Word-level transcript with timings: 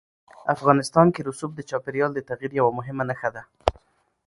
افغانستان 0.55 1.07
کې 1.13 1.25
رسوب 1.29 1.51
د 1.55 1.61
چاپېریال 1.69 2.11
د 2.13 2.19
تغیر 2.29 2.51
یوه 2.59 2.71
مهمه 2.77 3.03
نښه 3.09 3.29
ده. 3.35 3.43